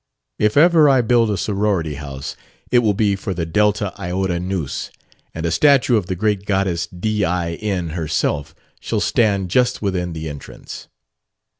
If 0.39 0.57
ever 0.57 0.89
I 0.89 1.01
build 1.01 1.29
a 1.29 1.37
sorority 1.37 1.93
house, 1.93 2.35
it 2.71 2.79
will 2.79 2.95
be 2.95 3.15
for 3.15 3.35
the 3.35 3.45
Delta 3.45 3.93
Iota 3.99 4.39
Nus, 4.39 4.89
and 5.35 5.45
a 5.45 5.51
statue 5.51 5.95
of 5.95 6.07
the 6.07 6.15
great 6.15 6.45
goddess 6.47 6.87
DIN 6.87 7.89
herself 7.89 8.55
shall 8.79 8.99
stand 8.99 9.49
just 9.51 9.83
within 9.83 10.13
the 10.13 10.27
entrance." 10.27 10.87